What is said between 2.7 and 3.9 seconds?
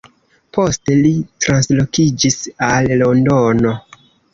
al Londono.